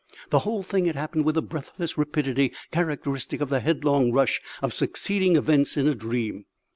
[0.31, 4.73] The whole thing had happened with the breathless rapidity characteristic of the headlong rush of
[4.73, 6.45] succeeding events in a dream.